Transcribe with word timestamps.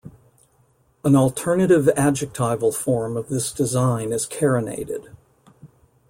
An 1.05 1.15
alternative 1.15 1.87
adjectival 1.89 2.71
form 2.71 3.15
of 3.15 3.29
this 3.29 3.51
design 3.51 4.11
is 4.11 4.25
carinated. 4.25 5.15